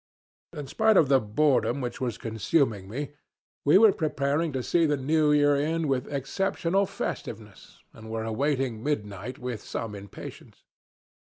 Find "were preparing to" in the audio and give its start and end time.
3.77-4.63